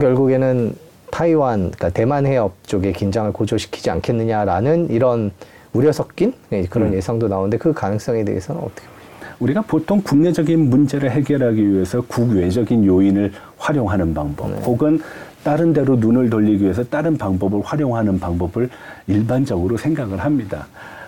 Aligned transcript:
결국에는 0.00 0.74
타이완, 1.10 1.58
그러니까 1.58 1.90
대만 1.90 2.26
해협 2.26 2.54
쪽의 2.64 2.92
긴장을 2.94 3.30
고조시키지 3.32 3.90
않겠느냐라는 3.90 4.90
이런 4.90 5.30
우려 5.72 5.92
섞인 5.92 6.32
네, 6.48 6.64
그런 6.68 6.88
음. 6.88 6.94
예상도 6.94 7.28
나오는데 7.28 7.58
그 7.58 7.72
가능성에 7.72 8.24
대해서는 8.24 8.60
어떻게 8.60 8.86
보세요? 8.86 9.34
우리가 9.38 9.62
보통 9.62 10.02
국내적인 10.02 10.68
문제를 10.68 11.10
해결하기 11.10 11.72
위해서 11.72 12.00
국외적인 12.02 12.84
요인을 12.84 13.32
활용하는 13.58 14.12
방법, 14.14 14.50
네. 14.50 14.60
혹은 14.62 15.00
다른 15.44 15.72
데로 15.72 15.96
눈을 15.96 16.28
돌리기 16.28 16.64
위해서 16.64 16.84
다른 16.84 17.16
방법을 17.16 17.62
활용하는 17.62 18.18
방법을 18.20 18.68
일반적으로 19.06 19.76
생각을 19.76 20.18
합니다. 20.18 20.66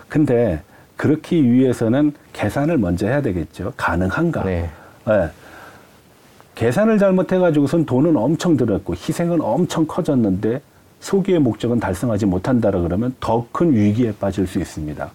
근데 0.08 0.60
그렇기 0.96 1.50
위해서는 1.50 2.12
계산을 2.32 2.78
먼저 2.78 3.06
해야 3.06 3.20
되겠죠. 3.20 3.72
가능한가? 3.76 4.44
네. 4.44 4.70
예. 5.08 5.28
계산을 6.62 6.98
잘못해가지고선 6.98 7.86
돈은 7.86 8.16
엄청 8.16 8.56
들었고 8.56 8.94
희생은 8.94 9.40
엄청 9.40 9.84
커졌는데 9.84 10.60
소기의 11.00 11.40
목적은 11.40 11.80
달성하지 11.80 12.26
못한다라 12.26 12.82
그러면 12.82 13.16
더 13.18 13.44
큰 13.50 13.74
위기에 13.74 14.12
빠질 14.12 14.46
수 14.46 14.60
있습니다. 14.60 15.10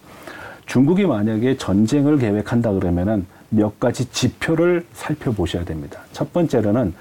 중국이 0.66 1.06
만약에 1.06 1.56
전쟁을 1.56 2.18
계획한다 2.18 2.72
그러면은 2.72 3.24
몇 3.48 3.80
가지 3.80 4.04
지표를 4.10 4.84
살펴보셔야 4.92 5.64
됩니다. 5.64 6.00
첫 6.12 6.34
번째로는 6.34 6.92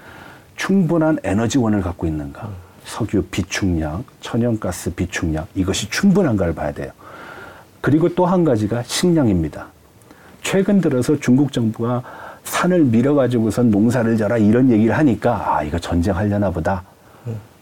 충분한 0.56 1.18
에너지원을 1.26 1.82
갖고 1.82 2.08
있는가. 2.08 2.50
석유 2.86 3.24
비축량, 3.24 4.06
천연가스 4.22 4.94
비축량, 4.94 5.46
이것이 5.56 5.90
충분한가를 5.90 6.56
봐야 6.56 6.72
돼요. 6.72 6.94
그리고 7.82 8.16
또 8.16 8.26
한 8.26 8.46
가지가 8.46 8.84
식량입니다. 8.84 9.68
최근 10.42 10.80
들어서 10.80 11.20
중국 11.20 11.52
정부가 11.52 12.27
산을 12.50 12.86
밀어가지고선 12.86 13.70
농사를 13.72 14.18
져라 14.18 14.38
이런 14.38 14.70
얘기를 14.72 14.98
하니까 14.98 15.56
아 15.58 15.64
이거 15.64 15.78
전쟁하려나 15.78 16.50
보다. 16.50 16.84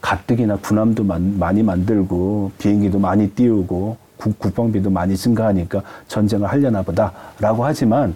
가뜩이나 0.02 0.58
군함도 0.58 1.03
만- 1.03 1.39
많이 1.39 1.64
만들고 1.64 2.52
비행기도 2.59 3.00
많이 3.00 3.27
띄우고 3.31 3.97
국, 4.17 4.38
국방비도 4.38 4.92
많이 4.92 5.17
증가하니까 5.17 5.81
전쟁을 6.08 6.47
하려나 6.47 6.83
보다라고 6.83 7.66
하지만 7.66 8.16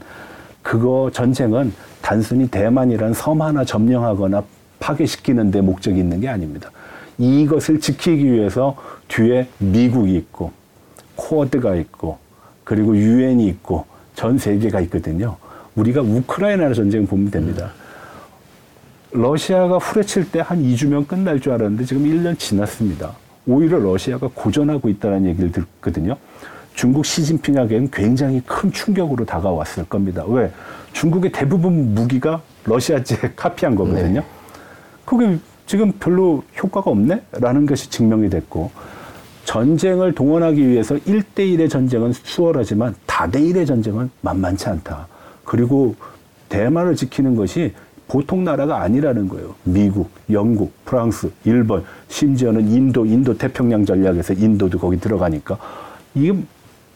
그거 0.61 1.09
전쟁은 1.11 1.73
단순히 2.01 2.47
대만이란 2.47 3.13
섬 3.15 3.41
하나 3.41 3.65
점령하거나 3.65 4.43
파괴시키는 4.79 5.49
데 5.49 5.61
목적이 5.61 5.99
있는 5.99 6.21
게 6.21 6.29
아닙니다. 6.29 6.69
이것을 7.17 7.79
지키기 7.79 8.31
위해서 8.31 8.75
뒤에 9.07 9.47
미국이 9.57 10.15
있고 10.15 10.51
쿼드가 11.15 11.75
있고 11.75 12.19
그리고 12.63 12.95
유엔이 12.95 13.47
있고 13.47 13.85
전 14.15 14.37
세계가 14.37 14.79
있거든요. 14.81 15.37
우리가 15.75 16.01
우크라이나 16.01 16.73
전쟁 16.73 17.05
보면 17.07 17.31
됩니다. 17.31 17.71
러시아가 19.11 19.77
후려칠 19.77 20.31
때 20.31 20.39
한 20.39 20.61
2주면 20.61 21.07
끝날 21.07 21.39
줄 21.39 21.53
알았는데 21.53 21.85
지금 21.85 22.03
1년 22.03 22.37
지났습니다. 22.37 23.13
오히려 23.47 23.79
러시아가 23.79 24.29
고전하고 24.33 24.89
있다는 24.89 25.25
얘기를 25.25 25.51
듣거든요. 25.51 26.15
중국 26.75 27.05
시진핑에게는 27.05 27.89
굉장히 27.91 28.41
큰 28.45 28.71
충격으로 28.71 29.25
다가왔을 29.25 29.85
겁니다. 29.85 30.23
왜? 30.27 30.51
중국의 30.93 31.31
대부분 31.31 31.93
무기가 31.95 32.41
러시아제 32.65 33.33
카피한 33.35 33.75
거거든요. 33.75 34.21
네. 34.21 34.25
그게 35.05 35.37
지금 35.65 35.91
별로 35.93 36.43
효과가 36.61 36.91
없네? 36.91 37.21
라는 37.33 37.65
것이 37.65 37.89
증명이 37.89 38.29
됐고, 38.29 38.71
전쟁을 39.45 40.13
동원하기 40.13 40.67
위해서 40.67 40.95
1대1의 40.95 41.69
전쟁은 41.69 42.13
수월하지만 42.13 42.95
다대1의 43.07 43.65
전쟁은 43.67 44.09
만만치 44.21 44.69
않다. 44.69 45.07
그리고 45.49 45.95
대만을 46.49 46.95
지키는 46.95 47.35
것이 47.35 47.73
보통 48.07 48.43
나라가 48.43 48.81
아니라는 48.81 49.27
거예요. 49.27 49.55
미국, 49.63 50.11
영국, 50.31 50.71
프랑스, 50.85 51.31
일본, 51.43 51.83
심지어는 52.07 52.69
인도, 52.69 53.03
인도 53.03 53.35
태평양 53.35 53.83
전략에서 53.83 54.33
인도도 54.33 54.77
거기 54.77 54.99
들어가니까 54.99 55.57
이게, 56.13 56.37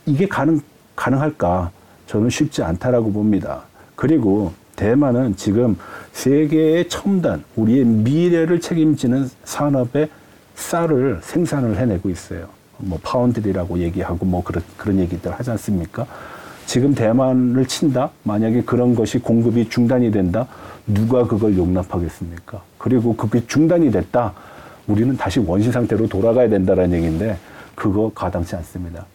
이게 0.06 0.28
가능, 0.28 0.62
가능할까? 0.96 1.72
저는 2.06 2.30
쉽지 2.30 2.62
않다라고 2.62 3.12
봅니다. 3.12 3.64
그리고 3.96 4.54
대만은 4.76 5.36
지금 5.36 5.76
세계의 6.12 6.90
첨단, 6.90 7.44
우리의 7.56 7.86
미래를 7.86 8.60
책임지는 8.60 9.32
산업의 9.46 10.10
쌀을 10.54 11.22
생산을 11.24 11.78
해내고 11.78 12.08
있어요. 12.12 12.50
뭐 12.78 13.00
파운드리라고 13.02 13.80
얘기하고 13.80 14.28
뭐 14.28 14.44
그런 14.44 14.64
그런 14.78 15.00
얘기들 15.00 15.32
하지 15.32 15.50
않습니까? 15.50 16.06
지금 16.66 16.96
대만을 16.96 17.66
친다? 17.68 18.10
만약에 18.24 18.64
그런 18.64 18.96
것이 18.96 19.20
공급이 19.20 19.70
중단이 19.70 20.12
된다? 20.12 20.48
누가 20.88 21.26
그걸 21.26 21.58
용납하겠습니까? 21.58 22.62
그리고 22.78 23.16
그게 23.16 23.46
중단이 23.46 23.92
됐다? 23.92 24.34
우리는 24.88 25.16
다시 25.16 25.40
원시 25.40 25.72
상태로 25.72 26.08
돌아가야 26.08 26.50
된다는 26.50 26.92
얘기인데 26.94 27.38
그거 27.76 28.12
가당치 28.14 28.56
않습니다. 28.56 29.06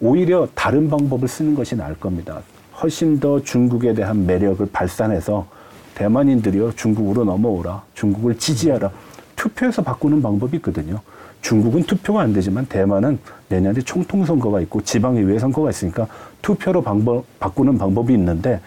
오히려 0.00 0.48
다른 0.54 0.88
방법을 0.88 1.28
쓰는 1.28 1.54
것이 1.54 1.76
나을 1.76 1.98
겁니다. 1.98 2.40
훨씬 2.80 3.20
더 3.20 3.42
중국에 3.42 3.94
대한 3.94 4.26
매력을 4.26 4.66
발산해서 4.72 5.46
대만인들이요 5.94 6.72
중국으로 6.72 7.24
넘어오라 7.24 7.82
중국을 7.94 8.38
지지하라 8.38 8.90
투표해서 9.36 9.82
바꾸는 9.82 10.22
방법이 10.22 10.56
있거든요. 10.56 11.00
중국은 11.42 11.82
투표가 11.82 12.22
안 12.22 12.32
되지만 12.32 12.64
대만은 12.66 13.18
내년에 13.48 13.80
총통 13.82 14.24
선거가 14.24 14.60
있고 14.62 14.80
지방의회 14.82 15.38
선거가 15.38 15.70
있으니까 15.70 16.06
투표로 16.40 16.82
방법 16.82 17.24
바꾸는 17.38 17.76
방법이 17.76 18.14
있는데 18.14 18.60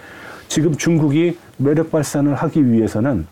지금 0.47 0.75
중국이 0.75 1.37
매력 1.57 1.89
발산을 1.89 2.35
하기 2.35 2.71
위해서는 2.71 3.25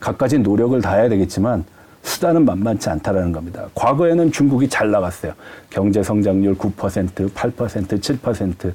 갖가지 0.00 0.38
노력을 0.38 0.80
다해야 0.80 1.08
되겠지만 1.08 1.64
수단은 2.02 2.44
만만치 2.44 2.88
않다라는 2.88 3.32
겁니다. 3.32 3.68
과거에는 3.74 4.32
중국이 4.32 4.68
잘 4.68 4.90
나갔어요. 4.90 5.34
경제 5.68 6.02
성장률 6.02 6.54
9%, 6.54 7.30
8%, 7.30 8.00
7% 8.00 8.72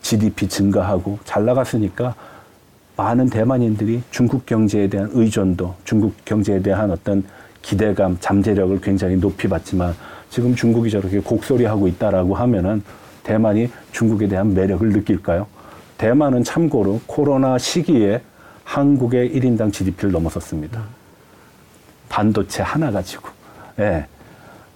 GDP 0.00 0.48
증가하고 0.48 1.18
잘 1.24 1.44
나갔으니까 1.44 2.14
많은 2.96 3.28
대만인들이 3.30 4.02
중국 4.10 4.46
경제에 4.46 4.88
대한 4.88 5.10
의존도, 5.12 5.74
중국 5.84 6.14
경제에 6.24 6.60
대한 6.60 6.90
어떤 6.90 7.22
기대감, 7.62 8.18
잠재력을 8.20 8.80
굉장히 8.80 9.16
높이 9.16 9.48
봤지만 9.48 9.94
지금 10.28 10.54
중국이 10.54 10.90
저렇게 10.90 11.20
곡소리하고 11.20 11.88
있다라고 11.88 12.34
하면은 12.34 12.82
대만이 13.22 13.70
중국에 13.92 14.28
대한 14.28 14.52
매력을 14.52 14.86
느낄까요? 14.88 15.46
대만은 15.96 16.42
참고로 16.42 17.00
코로나 17.06 17.58
시기에 17.58 18.20
한국의 18.64 19.30
1인당 19.30 19.72
GDP를 19.72 20.12
넘어섰습니다. 20.12 20.82
반도체 22.08 22.62
하나 22.62 22.90
가지고. 22.90 23.28
예. 23.78 24.06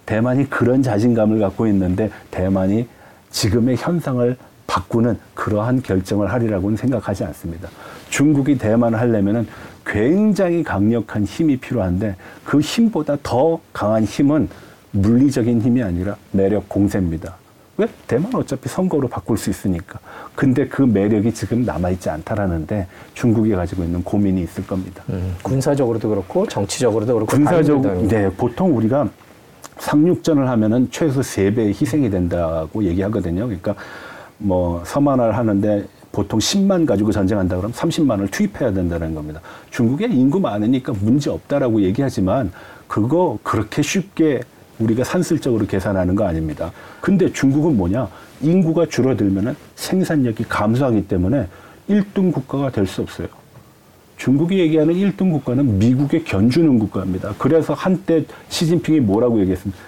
대만이 0.05 0.49
그런 0.49 0.81
자신감을 0.81 1.39
갖고 1.39 1.67
있는데 1.67 2.09
대만이 2.31 2.87
지금의 3.29 3.75
현상을 3.77 4.37
바꾸는 4.77 5.17
그러한 5.33 5.81
결정을 5.81 6.31
하리라고는 6.31 6.77
생각하지 6.77 7.23
않습니다. 7.25 7.67
중국이 8.09 8.57
대만을 8.57 8.99
하려면은 8.99 9.47
굉장히 9.85 10.63
강력한 10.63 11.23
힘이 11.23 11.57
필요한데 11.57 12.15
그 12.43 12.59
힘보다 12.59 13.17
더 13.23 13.59
강한 13.73 14.03
힘은 14.03 14.49
물리적인 14.91 15.61
힘이 15.61 15.81
아니라 15.81 16.15
매력 16.31 16.69
공세입니다. 16.69 17.35
왜? 17.77 17.87
대만 18.07 18.33
어차피 18.33 18.69
선거로 18.69 19.07
바꿀 19.07 19.37
수 19.37 19.49
있으니까. 19.49 19.99
근데 20.35 20.67
그 20.67 20.81
매력이 20.81 21.33
지금 21.33 21.63
남아있지 21.63 22.09
않다라는데 22.09 22.87
중국이 23.13 23.51
가지고 23.51 23.83
있는 23.83 24.03
고민이 24.03 24.41
있을 24.43 24.65
겁니다. 24.65 25.03
음, 25.09 25.35
군사적으로도 25.43 26.09
그렇고 26.09 26.47
정치적으로도 26.47 27.13
그렇고 27.13 27.31
군사적, 27.31 27.81
다른 27.81 28.07
데다 28.07 28.21
네, 28.21 28.35
보통 28.35 28.75
우리가 28.75 29.09
상륙전을 29.79 30.49
하면은 30.49 30.87
최소 30.91 31.21
세배의 31.21 31.69
희생이 31.69 32.09
된다고 32.09 32.83
얘기하거든요. 32.83 33.45
그러니까 33.45 33.75
뭐 34.37 34.83
서만화를 34.85 35.35
하는데 35.35 35.85
보통 36.11 36.39
10만 36.39 36.85
가지고 36.85 37.11
전쟁한다 37.11 37.57
그러면 37.57 37.73
30만을 37.73 38.31
투입해야 38.31 38.71
된다는 38.71 39.13
겁니다. 39.13 39.41
중국에 39.69 40.05
인구 40.05 40.39
많으니까 40.39 40.93
문제 40.99 41.29
없다라고 41.29 41.81
얘기하지만 41.81 42.51
그거 42.87 43.37
그렇게 43.43 43.81
쉽게 43.81 44.41
우리가 44.79 45.03
산술적으로 45.03 45.65
계산하는 45.65 46.15
거 46.15 46.25
아닙니다. 46.25 46.71
근데 47.01 47.31
중국은 47.31 47.75
뭐냐? 47.77 48.07
인구가 48.41 48.85
줄어들면은 48.85 49.55
생산력이 49.75 50.43
감소하기 50.45 51.07
때문에 51.07 51.47
1등 51.89 52.31
국가가 52.31 52.69
될 52.69 52.85
수 52.85 53.01
없어요. 53.01 53.27
중국이 54.17 54.59
얘기하는 54.59 54.93
1등 54.93 55.31
국가는 55.31 55.77
미국에 55.77 56.23
견주는 56.23 56.79
국가입니다. 56.79 57.33
그래서 57.37 57.73
한때 57.73 58.25
시진핑이 58.49 58.99
뭐라고 59.01 59.39
얘기했습니까? 59.41 59.79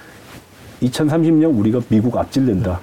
2030년 0.81 1.57
우리가 1.57 1.81
미국 1.89 2.17
앞질른다. 2.17 2.79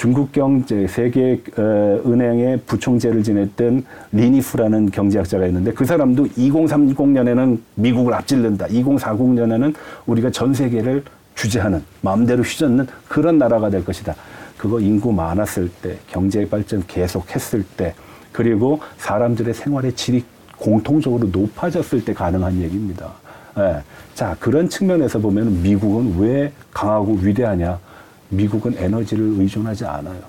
중국 0.00 0.32
경제 0.32 0.86
세계 0.86 1.42
어, 1.58 2.00
은행의 2.06 2.60
부총재를 2.66 3.22
지냈던 3.22 3.84
리니프라는 4.12 4.90
경제학자가 4.92 5.44
있는데 5.48 5.74
그 5.74 5.84
사람도 5.84 6.24
2030년에는 6.24 7.58
미국을 7.74 8.14
앞질른다. 8.14 8.68
2040년에는 8.68 9.74
우리가 10.06 10.30
전 10.30 10.54
세계를 10.54 11.04
주재하는 11.34 11.84
마음대로 12.00 12.42
휘젓는 12.42 12.86
그런 13.08 13.36
나라가 13.36 13.68
될 13.68 13.84
것이다. 13.84 14.14
그거 14.56 14.80
인구 14.80 15.12
많았을 15.12 15.68
때 15.82 15.98
경제 16.06 16.48
발전 16.48 16.82
계속했을 16.86 17.62
때 17.76 17.92
그리고 18.32 18.80
사람들의 18.96 19.52
생활의 19.52 19.96
질이 19.96 20.24
공통적으로 20.56 21.28
높아졌을 21.28 22.02
때 22.06 22.14
가능한 22.14 22.58
얘기입니다. 22.62 23.12
예. 23.58 23.82
자, 24.14 24.34
그런 24.40 24.66
측면에서 24.70 25.18
보면 25.18 25.60
미국은 25.62 26.18
왜 26.18 26.52
강하고 26.72 27.18
위대하냐? 27.20 27.89
미국은 28.30 28.74
에너지를 28.76 29.24
의존하지 29.38 29.84
않아요. 29.84 30.20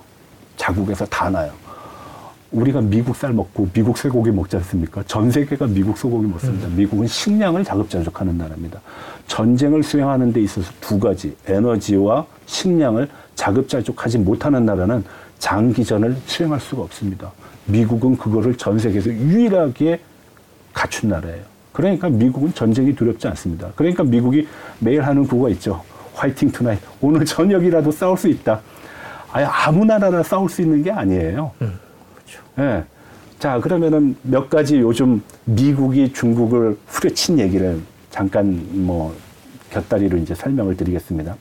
자국에서 0.58 1.06
다 1.06 1.30
나요. 1.30 1.52
우리가 2.52 2.82
미국 2.82 3.16
쌀 3.16 3.32
먹고 3.32 3.70
미국 3.72 3.98
쇠고기 3.98 4.30
먹지 4.32 4.58
않습니까? 4.58 5.02
전 5.08 5.32
세계가 5.32 5.68
미국 5.68 5.98
소고기 5.98 6.28
먹습니다. 6.28 6.68
미국은 6.68 7.08
식량을 7.08 7.64
자급자족하는 7.64 8.38
나라입니다. 8.38 8.82
전쟁을 9.28 9.84
수행하는 9.84 10.34
데 10.34 10.42
있어서 10.42 10.70
두 10.82 11.00
가지 11.00 11.36
에너지와 11.48 12.26
식량을 12.48 13.08
자급자족하지 13.36 14.18
못하는 14.18 14.66
나라는 14.66 15.04
장기전을 15.40 16.18
수행할 16.26 16.60
수가 16.60 16.82
없습니다. 16.84 17.32
미국은 17.66 18.18
그거를 18.18 18.58
전 18.58 18.78
세계에서 18.78 19.10
유일하게 19.12 20.02
갖춘 20.74 21.10
나라예요. 21.10 21.44
그러니까 21.72 22.10
미국은 22.10 22.54
전쟁이 22.54 22.94
두렵지 22.94 23.30
않습니다. 23.30 23.72
그러니까 23.76 24.04
미국이 24.04 24.46
매일 24.80 25.04
하는 25.04 25.26
그거 25.26 25.50
있죠. 25.52 25.82
화이팅 26.22 26.52
투나잇. 26.52 26.80
오늘 27.02 27.26
저녁이라도 27.26 27.92
싸울 27.92 28.16
수 28.16 28.28
있다. 28.28 28.62
아예 29.32 29.44
아무 29.44 29.86
나라나 29.86 30.22
싸울 30.22 30.48
수 30.50 30.62
있는 30.62 30.84
게 30.84 30.92
아니에요. 30.92 31.52
예. 32.60 32.84
자, 33.40 33.60
그러면은 33.60 34.16
몇 34.22 34.48
가지 34.48 34.78
요즘 34.78 35.24
미국이 35.46 36.14
중국을 36.14 36.78
후려친 36.86 37.40
얘기를 37.40 37.80
잠깐 38.12 38.64
뭐 38.72 39.16
곁다리로 39.72 40.18
이제 40.20 40.36
설명을 40.36 40.78
드리겠습니다. 40.78 41.36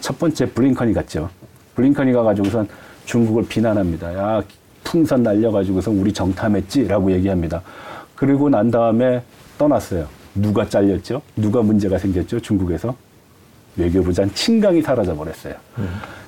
첫 0.00 0.18
번째 0.18 0.50
블링컨이 0.50 0.92
갔죠. 0.92 1.30
블링컨이 1.74 2.12
가 2.12 2.24
가지고선 2.24 2.68
중국을 3.06 3.46
비난합니다. 3.48 4.14
야, 4.14 4.42
풍선 4.84 5.22
날려가지고선 5.22 5.96
우리 5.98 6.12
정탐했지라고 6.12 7.12
얘기합니다. 7.12 7.62
그리고 8.14 8.50
난 8.50 8.70
다음에 8.70 9.22
떠났어요. 9.56 10.06
누가 10.34 10.68
잘렸죠? 10.68 11.22
누가 11.34 11.62
문제가 11.62 11.96
생겼죠? 11.96 12.40
중국에서? 12.40 13.07
외교부장 13.78 14.30
친강이 14.34 14.82
사라져 14.82 15.14
버렸어요. 15.16 15.54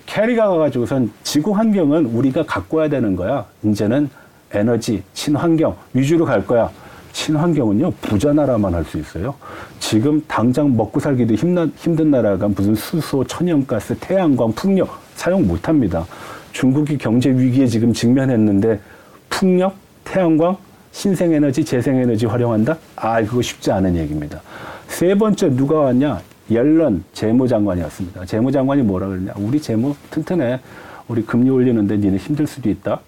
캐리가 0.07 0.49
가가지고선 0.49 1.11
지구 1.23 1.53
환경은 1.53 2.07
우리가 2.07 2.45
가꿔야 2.47 2.89
되는 2.89 3.15
거야. 3.17 3.45
이제는 3.63 4.09
에너지, 4.53 5.03
친환경 5.13 5.77
위주로 5.93 6.25
갈 6.25 6.47
거야. 6.47 6.71
친환경은요, 7.13 7.91
부자 8.01 8.33
나라만 8.33 8.73
할 8.75 8.85
수 8.85 8.99
있어요. 8.99 9.35
지금 9.81 10.23
당장 10.29 10.77
먹고 10.77 11.01
살기도 11.01 11.35
힘나, 11.35 11.67
힘든 11.77 12.11
나라가 12.11 12.49
무슨 12.49 12.75
수소, 12.75 13.25
천연가스, 13.25 13.97
태양광, 14.01 14.53
풍력 14.53 14.89
사용 15.17 15.47
못 15.47 15.69
합니다. 15.69 16.07
중국이 16.53 16.97
경제 16.99 17.31
위기에 17.31 17.67
지금 17.67 17.93
직면했는데 17.93 18.81
풍력, 19.29 19.75
태양광, 20.05 20.57
신생에너지, 20.93 21.65
재생에너지 21.65 22.27
활용한다? 22.27 22.77
아, 22.97 23.23
그거 23.23 23.43
쉽지 23.43 23.71
않은 23.71 23.97
얘기입니다. 23.97 24.41
세 24.89 25.15
번째 25.15 25.51
누가 25.51 25.79
왔냐? 25.79 26.21
옐런 26.51 27.05
재무장관이었습니다. 27.13 28.25
재무장관이 28.27 28.83
뭐라 28.83 29.09
그러냐? 29.09 29.33
우리 29.37 29.61
재무 29.61 29.95
튼튼해. 30.11 30.61
우리 31.09 31.23
금리 31.25 31.51
올리는데 31.51 31.97
니네 31.97 32.17
힘들 32.17 32.47
수도 32.47 32.69
있다. 32.69 33.01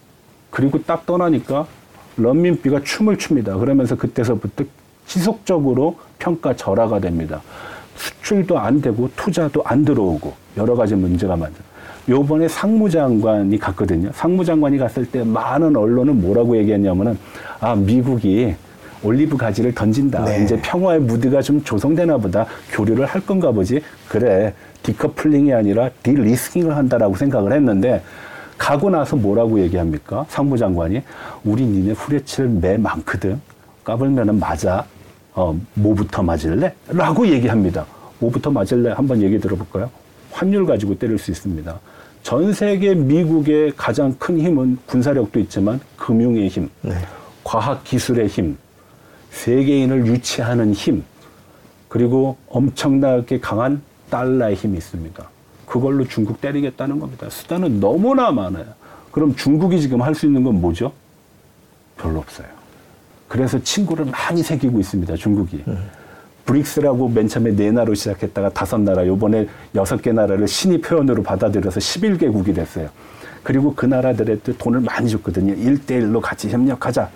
그리고 0.50 0.83
딱 0.83 1.06
떠나니까 1.06 1.67
런민비가 2.17 2.83
춤을 2.83 3.19
춥니다. 3.19 3.56
그러면서 3.56 3.97
그때서부터 3.97 4.65
지속적으로 5.06 5.99
평가 6.19 6.55
절하가 6.55 7.00
됩니다. 7.00 7.43
수출도 7.97 8.59
안 8.59 8.81
되고 8.81 9.11
투자도 9.17 9.62
안 9.65 9.85
들어오고 9.85 10.33
여러 10.56 10.75
가지 10.75 10.95
문제가 10.95 11.37
많죠. 11.37 11.56
요번에 12.09 12.49
상무장관이 12.49 13.59
갔거든요. 13.59 14.11
상무장관이 14.12 14.79
갔을 14.79 15.06
때 15.06 15.23
많은 15.23 15.77
언론은 15.77 16.21
뭐라고 16.21 16.56
얘기했냐면은 16.56 17.19
아 17.61 17.75
미국이 17.75 18.55
올리브 19.02 19.37
가지를 19.37 19.75
던진다. 19.75 20.25
네. 20.25 20.44
이제 20.44 20.58
평화의 20.60 21.00
무드가 21.00 21.43
좀 21.43 21.62
조성되나 21.62 22.19
보다. 22.19 22.46
교류를 22.70 23.06
할 23.06 23.25
건가 23.25 23.50
보지. 23.50 23.82
그래. 24.08 24.54
디커플링이 24.82 25.52
아니라 25.52 25.90
디리스킹을 26.02 26.76
한다라고 26.76 27.14
생각을 27.16 27.52
했는데 27.52 28.02
가고 28.58 28.90
나서 28.90 29.16
뭐라고 29.16 29.60
얘기합니까? 29.60 30.26
상무장관이 30.28 31.02
우리 31.44 31.64
니네 31.64 31.93
후레치를 31.93 32.49
매 32.49 32.76
많거든. 32.76 33.40
까불면은 33.84 34.38
맞아. 34.38 34.84
어, 35.34 35.58
뭐부터 35.75 36.22
맞을래? 36.22 36.75
라고 36.88 37.26
얘기합니다. 37.26 37.87
뭐부터 38.19 38.50
맞을래? 38.50 38.93
한번 38.93 39.20
얘기 39.22 39.38
들어볼까요? 39.40 39.90
환율 40.31 40.66
가지고 40.66 40.96
때릴 40.99 41.19
수 41.19 41.31
있습니다. 41.31 41.78
전 42.22 42.52
세계 42.52 42.94
미국의 42.94 43.72
가장 43.76 44.14
큰 44.19 44.38
힘은 44.38 44.78
군사력도 44.87 45.40
있지만 45.40 45.81
금융의 45.96 46.49
힘, 46.49 46.69
네. 46.82 46.93
과학 47.43 47.82
기술의 47.82 48.28
힘, 48.28 48.56
세계인을 49.32 50.06
유치하는 50.06 50.73
힘, 50.73 51.02
그리고 51.88 52.37
엄청나게 52.49 53.40
강한 53.40 53.82
달러의 54.08 54.55
힘이 54.55 54.79
있습니다. 54.79 55.29
그걸로 55.67 56.06
중국 56.06 56.40
때리겠다는 56.40 57.00
겁니다. 57.00 57.29
수단은 57.31 57.81
너무나 57.81 58.31
많아요. 58.31 58.67
그럼 59.11 59.34
중국이 59.34 59.81
지금 59.81 60.02
할 60.02 60.14
수 60.14 60.26
있는 60.26 60.44
건 60.44 60.61
뭐죠? 60.61 60.93
별로 61.96 62.19
없어요. 62.19 62.46
그래서 63.29 63.62
친구를 63.62 64.05
많이 64.06 64.43
새기고 64.43 64.79
있습니다. 64.79 65.17
중국이. 65.17 65.64
브릭스라고 66.44 67.08
맨 67.08 67.28
처음에 67.28 67.55
네 67.55 67.70
나라로 67.70 67.94
시작했다가 67.94 68.50
다섯 68.50 68.78
나라, 68.78 69.06
요번에 69.06 69.49
여섯 69.75 70.02
개 70.02 70.12
나라를 70.12 70.46
신입 70.46 70.90
회원으로 70.90 71.23
받아들여서 71.23 71.81
11개국이 71.81 72.55
됐어요. 72.55 72.90
그리고 73.43 73.75
그 73.75 73.87
나라들에 73.87 74.38
또 74.44 74.56
돈을 74.56 74.81
많이 74.81 75.08
줬거든요. 75.08 75.55
일대일로 75.55 76.20
같이 76.20 76.50
협력하자. 76.50 77.08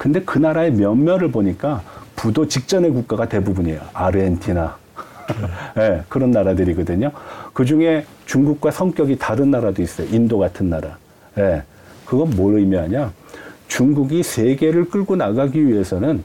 근데 0.00 0.22
그 0.22 0.38
나라의 0.38 0.72
면면을 0.72 1.30
보니까 1.30 1.82
부도 2.16 2.48
직전의 2.48 2.90
국가가 2.92 3.28
대부분이에요. 3.28 3.82
아르헨티나. 3.92 4.78
예, 5.76 6.02
그런 6.08 6.30
나라들이거든요. 6.30 7.12
그 7.52 7.66
중에 7.66 8.06
중국과 8.24 8.70
성격이 8.70 9.18
다른 9.18 9.50
나라도 9.50 9.82
있어요. 9.82 10.06
인도 10.10 10.38
같은 10.38 10.70
나라. 10.70 10.96
예, 11.36 11.64
그건 12.06 12.30
뭘 12.30 12.56
의미하냐? 12.60 13.12
중국이 13.68 14.22
세계를 14.22 14.88
끌고 14.88 15.16
나가기 15.16 15.66
위해서는 15.66 16.24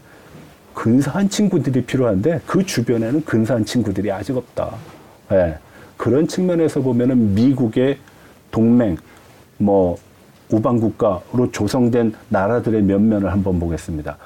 근사한 0.74 1.27
친구들이 1.27 1.83
필요한데 1.83 2.44
그 2.45 2.66
주변에는 2.66 3.25
근사한 3.25 3.66
친구들이 3.66 4.10
아직 4.10 4.38
없다. 4.38 4.74
예. 5.33 5.57
그런 5.98 6.30
측면에서 6.30 6.80
보면은 6.80 7.36
미국의 7.36 7.98
동맹, 8.51 8.95
뭐 9.57 9.98
우방 10.51 10.80
국가로 10.80 11.51
조성된 11.51 12.13
나라들의 12.30 12.83
면면을 12.83 13.31
한번 13.31 13.59
보겠습니다. 13.59 14.17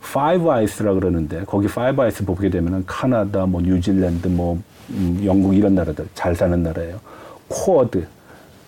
Five 0.00 0.50
Eyes라 0.50 0.94
그러는데 0.94 1.44
거기 1.46 1.68
Five 1.68 2.02
Eyes 2.02 2.24
보게 2.24 2.50
되면은 2.50 2.84
카나다, 2.86 3.46
뭐 3.46 3.60
뉴질랜드, 3.60 4.28
뭐 4.28 4.60
음, 4.90 5.22
영국 5.24 5.54
이런 5.54 5.74
나라들 5.74 6.06
잘 6.14 6.34
사는 6.34 6.60
나라예요. 6.62 7.00
쿼드, 7.48 8.06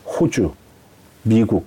호주, 0.05 0.53
미국, 1.23 1.67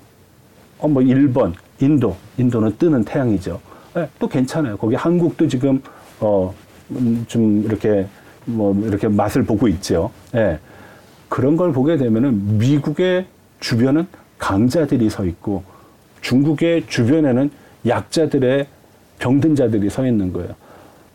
어, 0.80 0.88
뭐, 0.88 1.02
일본, 1.02 1.54
인도. 1.80 2.16
인도는 2.38 2.78
뜨는 2.78 3.04
태양이죠. 3.04 3.60
예, 3.98 4.08
또 4.20 4.28
괜찮아요. 4.28 4.78
거기 4.78 4.96
한국도 4.96 5.48
지금, 5.48 5.82
어, 6.20 6.54
음, 6.92 7.26
좀 7.28 7.64
이렇게, 7.66 8.08
뭐, 8.46 8.76
이렇게 8.86 9.08
맛을 9.08 9.44
보고 9.44 9.68
있죠. 9.68 10.12
예. 10.36 10.60
그런 11.30 11.58
걸 11.58 11.72
보게 11.74 11.98
되면은 11.98 12.58
미국의 12.60 13.26
주변은 13.60 14.08
강자들이 14.38 15.10
서 15.10 15.26
있고 15.26 15.64
중국의 16.22 16.88
주변에는 16.88 17.50
약자들의 17.86 18.68
병든 19.20 19.56
자들이 19.56 19.90
서 19.90 20.06
있는 20.06 20.32
거예요. 20.34 20.50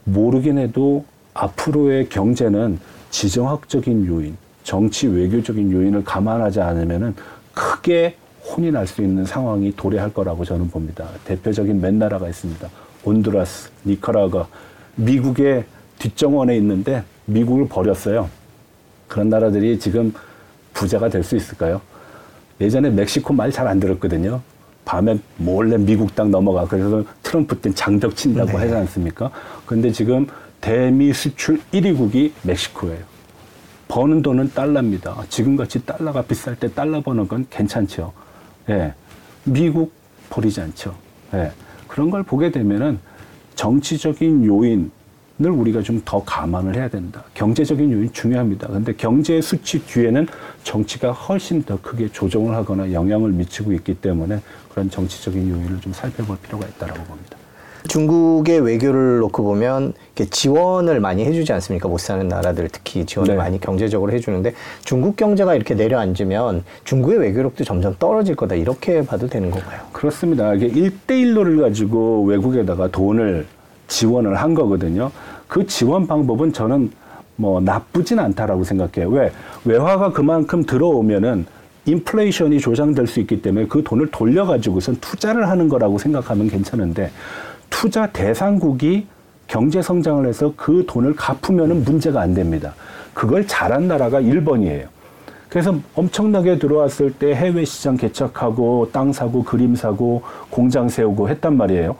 모르긴 0.04 0.58
해도 0.58 1.04
앞으로의 1.34 2.08
경제는 2.08 2.78
지정학적인 3.10 4.06
요인, 4.06 4.36
정치 4.64 5.06
외교적인 5.06 5.70
요인을 5.70 6.04
감안하지 6.04 6.60
않으면은 6.60 7.14
크게 7.54 8.16
혼이 8.44 8.70
날 8.72 8.86
수 8.86 9.02
있는 9.02 9.24
상황이 9.24 9.72
도래할 9.76 10.12
거라고 10.12 10.44
저는 10.44 10.68
봅니다. 10.70 11.06
대표적인 11.24 11.80
몇 11.80 11.94
나라가 11.94 12.28
있습니다. 12.28 12.68
온두라스, 13.04 13.70
니카라가 13.86 14.48
미국의 14.96 15.64
뒷정원에 15.98 16.56
있는데 16.56 17.04
미국을 17.26 17.68
버렸어요. 17.68 18.28
그런 19.06 19.28
나라들이 19.28 19.78
지금 19.78 20.12
부자가 20.74 21.08
될 21.08 21.22
수 21.22 21.36
있을까요? 21.36 21.80
예전에 22.62 22.90
멕시코 22.90 23.34
말 23.34 23.50
잘 23.50 23.66
안 23.68 23.80
들었거든요. 23.80 24.40
밤에 24.84 25.18
몰래 25.36 25.76
미국 25.76 26.14
땅 26.14 26.30
넘어가. 26.30 26.64
그래서 26.66 27.04
트럼프 27.22 27.58
때 27.60 27.70
장벽 27.72 28.16
친다고 28.16 28.52
네. 28.52 28.56
하지 28.58 28.74
않습니까? 28.74 29.30
근데 29.66 29.90
지금 29.92 30.26
대미 30.60 31.12
수출 31.12 31.60
1위국이 31.72 32.32
멕시코예요. 32.42 33.00
버는 33.88 34.22
돈은 34.22 34.52
달러입니다. 34.54 35.16
지금같이 35.28 35.84
달러가 35.84 36.22
비쌀 36.22 36.56
때 36.56 36.72
달러 36.72 37.00
버는 37.00 37.28
건 37.28 37.46
괜찮죠. 37.50 38.12
예. 38.70 38.94
미국 39.44 39.92
버리지 40.30 40.60
않죠. 40.60 40.94
예. 41.34 41.50
그런 41.88 42.10
걸 42.10 42.22
보게 42.22 42.50
되면은 42.50 42.98
정치적인 43.54 44.44
요인을 44.46 44.90
우리가 45.50 45.82
좀 45.82 46.02
더 46.04 46.22
감안을 46.24 46.74
해야 46.76 46.88
된다. 46.88 47.22
경제적인 47.34 47.92
요인 47.92 48.12
중요합니다. 48.12 48.68
근데 48.68 48.92
경제 48.96 49.40
수치 49.40 49.78
뒤에는 49.86 50.26
정치가 50.62 51.12
훨씬 51.12 51.62
더 51.62 51.78
크게 51.80 52.08
조정을 52.10 52.54
하거나 52.54 52.92
영향을 52.92 53.30
미치고 53.30 53.72
있기 53.72 53.94
때문에 53.94 54.40
그런 54.70 54.90
정치적인 54.90 55.48
요인을 55.48 55.80
좀 55.80 55.92
살펴볼 55.92 56.36
필요가 56.42 56.66
있다라고 56.66 57.02
봅니다. 57.04 57.36
중국의 57.88 58.60
외교를 58.60 59.18
놓고 59.18 59.42
보면 59.42 59.92
이렇게 60.14 60.30
지원을 60.30 61.00
많이 61.00 61.24
해주지 61.24 61.52
않습니까? 61.52 61.88
못 61.88 61.98
사는 61.98 62.26
나라들 62.28 62.68
특히 62.70 63.04
지원을 63.04 63.34
네. 63.34 63.38
많이 63.38 63.60
경제적으로 63.60 64.12
해주는데 64.12 64.54
중국 64.84 65.16
경제가 65.16 65.54
이렇게 65.54 65.74
내려앉으면 65.74 66.64
중국의 66.84 67.18
외교력도 67.18 67.64
점점 67.64 67.96
떨어질 67.98 68.36
거다 68.36 68.54
이렇게 68.54 69.04
봐도 69.04 69.26
되는 69.28 69.50
건가요? 69.50 69.80
그렇습니다. 69.92 70.54
이게 70.54 70.66
일대일로를 70.66 71.60
가지고 71.60 72.24
외국에다가 72.24 72.88
돈을 72.88 73.46
지원을 73.88 74.36
한 74.36 74.54
거거든요. 74.54 75.10
그 75.52 75.66
지원 75.66 76.06
방법은 76.06 76.54
저는 76.54 76.90
뭐 77.36 77.60
나쁘진 77.60 78.18
않다라고 78.18 78.64
생각해요. 78.64 79.10
왜? 79.10 79.30
외화가 79.66 80.10
그만큼 80.10 80.64
들어오면은 80.64 81.44
인플레이션이 81.84 82.58
조장될 82.58 83.06
수 83.06 83.20
있기 83.20 83.42
때문에 83.42 83.66
그 83.66 83.82
돈을 83.84 84.10
돌려가지고선 84.10 84.96
투자를 85.02 85.50
하는 85.50 85.68
거라고 85.68 85.98
생각하면 85.98 86.48
괜찮은데 86.48 87.10
투자 87.68 88.06
대상국이 88.06 89.06
경제 89.46 89.82
성장을 89.82 90.26
해서 90.26 90.54
그 90.56 90.86
돈을 90.88 91.16
갚으면은 91.16 91.84
문제가 91.84 92.22
안 92.22 92.32
됩니다. 92.32 92.72
그걸 93.12 93.46
잘한 93.46 93.88
나라가 93.88 94.20
일본이에요. 94.20 94.86
그래서 95.50 95.76
엄청나게 95.94 96.60
들어왔을 96.60 97.12
때 97.12 97.34
해외 97.34 97.66
시장 97.66 97.98
개척하고 97.98 98.88
땅 98.90 99.12
사고 99.12 99.44
그림 99.44 99.76
사고 99.76 100.22
공장 100.48 100.88
세우고 100.88 101.28
했단 101.28 101.58
말이에요. 101.58 101.94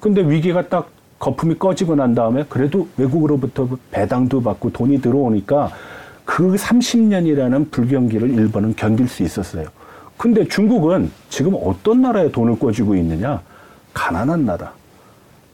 근데 0.00 0.28
위기가 0.28 0.68
딱 0.68 0.95
거품이 1.18 1.58
꺼지고 1.58 1.94
난 1.96 2.14
다음에 2.14 2.44
그래도 2.48 2.88
외국으로부터 2.96 3.68
배당도 3.90 4.42
받고 4.42 4.72
돈이 4.72 5.00
들어오니까 5.00 5.70
그 6.24 6.54
30년이라는 6.54 7.70
불경기를 7.70 8.30
일본은 8.30 8.74
견딜 8.76 9.08
수 9.08 9.22
있었어요. 9.22 9.66
근데 10.16 10.46
중국은 10.46 11.10
지금 11.28 11.54
어떤 11.62 12.02
나라에 12.02 12.30
돈을 12.30 12.58
꿔주고 12.58 12.96
있느냐? 12.96 13.40
가난한 13.94 14.44
나라. 14.44 14.72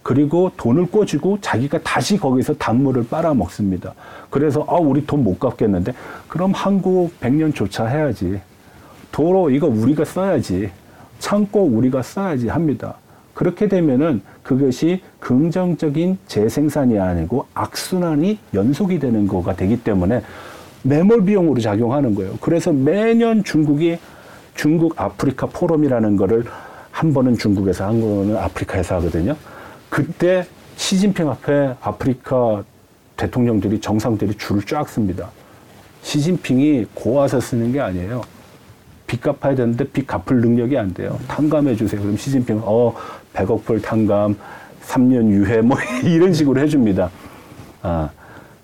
그리고 0.03 0.51
돈을 0.57 0.91
꿔주고 0.91 1.39
자기가 1.41 1.79
다시 1.83 2.17
거기서 2.17 2.55
단물을 2.55 3.07
빨아먹습니다. 3.09 3.95
그래서 4.31 4.65
아 4.69 4.75
우리 4.77 5.07
돈 5.07 5.23
못 5.23 5.39
갚겠는데 5.39 5.95
그럼 6.27 6.53
한국 6.53 7.13
100년 7.21 7.55
조차 7.55 7.87
해야지. 7.87 8.41
도로 9.13 9.51
이거 9.51 9.69
우리가 9.69 10.05
써야지. 10.05 10.71
창고 11.21 11.63
우리가 11.65 12.03
써야지 12.03 12.49
합니다. 12.49 12.95
그렇게 13.35 13.69
되면은 13.69 14.23
그것이 14.43 15.01
긍정적인 15.21 16.19
재생산이 16.27 16.99
아니고 16.99 17.47
악순환이 17.55 18.39
연속이 18.55 18.99
되는 18.99 19.27
거가 19.27 19.57
되기 19.57 19.83
때문에 19.83 20.23
매몰 20.83 21.25
비용으로 21.25 21.61
작용하는 21.61 22.15
거예요. 22.15 22.37
그래서 22.41 22.73
매년 22.73 23.45
중국이 23.45 23.99
중국 24.55 25.01
아프리카 25.01 25.47
포럼이라는 25.47 26.17
거를 26.17 26.45
한 26.91 27.15
번은 27.15 27.39
중국에서 27.39 27.87
한 27.87 28.01
번은 28.01 28.37
아프리카에서 28.37 28.97
하거든요. 28.97 29.37
그때 29.89 30.45
시진핑 30.77 31.29
앞에 31.29 31.75
아프리카 31.81 32.65
대통령들이 33.17 33.81
정상들이 33.81 34.35
줄을 34.37 34.63
쫙 34.63 34.89
씁니다. 34.89 35.31
시진핑이 36.03 36.87
고와서 36.95 37.41
쓰는 37.41 37.73
게 37.73 37.81
아니에요. 37.81 38.23
빚 39.13 39.21
갚아야 39.21 39.55
되는데 39.55 39.85
빚 39.85 40.07
갚을 40.07 40.41
능력이 40.41 40.79
안 40.79 40.95
돼요. 40.95 41.19
탕감해 41.29 41.77
주세요. 41.77 42.01
그럼 42.01 42.17
시진핑은 42.17 42.63
어 42.65 42.95
100억 43.35 43.63
불 43.63 43.83
탕감, 43.83 44.35
3년 44.87 45.29
유예 45.29 45.61
뭐 45.61 45.77
이런 46.03 46.33
식으로 46.33 46.59
해줍니다. 46.63 47.11
아 47.83 48.09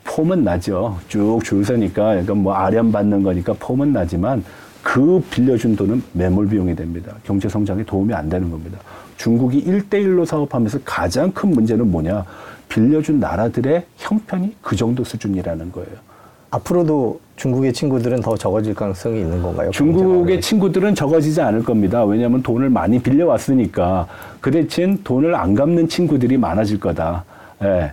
폼은 0.04 0.44
나죠. 0.44 0.98
쭉 1.06 1.40
줄 1.44 1.62
서니까 1.66 2.16
약간 2.20 2.38
뭐 2.38 2.54
아련 2.54 2.90
받는 2.90 3.22
거니까 3.22 3.52
폼은 3.58 3.92
나지만 3.92 4.42
그 4.82 5.22
빌려준 5.30 5.76
돈은 5.76 6.02
매몰 6.14 6.48
비용이 6.48 6.74
됩니다. 6.74 7.14
경제 7.24 7.46
성장에 7.46 7.84
도움이 7.84 8.14
안 8.14 8.30
되는 8.30 8.50
겁니다. 8.50 8.78
중국이 9.18 9.58
일대일로 9.58 10.24
사업하면서 10.24 10.78
가장 10.82 11.30
큰 11.32 11.50
문제는 11.50 11.90
뭐냐? 11.90 12.24
빌려준 12.70 13.20
나라들의 13.20 13.84
형편이 13.98 14.56
그 14.62 14.74
정도 14.76 15.04
수준이라는 15.04 15.72
거예요. 15.72 16.07
앞으로도 16.50 17.20
중국의 17.36 17.72
친구들은 17.72 18.20
더 18.20 18.36
적어질 18.36 18.74
가능성이 18.74 19.20
있는 19.20 19.42
건가요? 19.42 19.70
중국의? 19.70 20.40
친구들은 20.40 20.94
적어지지 20.94 21.40
않을 21.42 21.62
겁니다. 21.62 22.04
왜냐하면 22.04 22.42
돈을 22.42 22.70
많이 22.70 22.98
빌려왔으니까 23.00 24.06
그 24.40 24.50
대신 24.50 25.00
돈을 25.04 25.34
안 25.34 25.54
갚는 25.54 25.88
친구들이 25.88 26.36
많아질 26.38 26.80
거다. 26.80 27.24
예. 27.62 27.92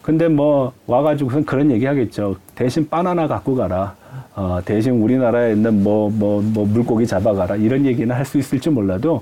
근데 0.00 0.26
뭐 0.26 0.72
와가지고선 0.86 1.44
그런 1.44 1.70
얘기 1.70 1.86
하겠죠. 1.86 2.36
대신 2.54 2.88
바나나 2.88 3.28
갖고 3.28 3.54
가라. 3.54 3.94
어, 4.34 4.58
대신 4.64 5.00
우리나라에 5.00 5.52
있는 5.52 5.82
뭐, 5.84 6.10
뭐, 6.10 6.42
뭐 6.42 6.66
물고기 6.66 7.06
잡아가라. 7.06 7.56
이런 7.56 7.84
얘기는 7.84 8.12
할 8.14 8.24
수 8.24 8.38
있을지 8.38 8.70
몰라도 8.70 9.20